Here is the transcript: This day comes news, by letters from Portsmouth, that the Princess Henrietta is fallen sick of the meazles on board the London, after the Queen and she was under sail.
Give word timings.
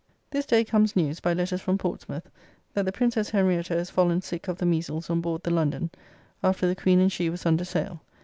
This 0.31 0.47
day 0.47 0.65
comes 0.65 0.95
news, 0.95 1.19
by 1.19 1.31
letters 1.33 1.61
from 1.61 1.77
Portsmouth, 1.77 2.27
that 2.73 2.85
the 2.85 2.91
Princess 2.91 3.29
Henrietta 3.29 3.77
is 3.77 3.91
fallen 3.91 4.19
sick 4.23 4.47
of 4.47 4.57
the 4.57 4.65
meazles 4.65 5.11
on 5.11 5.21
board 5.21 5.43
the 5.43 5.51
London, 5.51 5.91
after 6.43 6.65
the 6.67 6.75
Queen 6.75 6.99
and 6.99 7.11
she 7.11 7.29
was 7.29 7.45
under 7.45 7.63
sail. 7.63 8.01